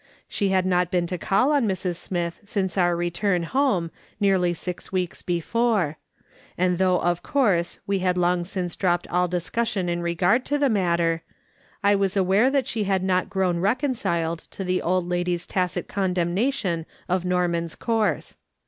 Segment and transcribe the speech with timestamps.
[0.27, 1.95] She had not been to call on Mrs.
[1.95, 5.97] Smith since our return home, nearly six weeks before;
[6.57, 10.69] and thougli of course we had long since dropped all discussion in regard to the
[10.69, 11.21] matter,
[11.83, 16.79] I was aware that she had not ^rowu reconciled to the old lady's tacit condemnation
[16.79, 16.79] of s2 26o MJiS.
[16.79, 17.29] SOLOMON SMITH LOOKING ON.
[17.29, 18.35] Norman's course.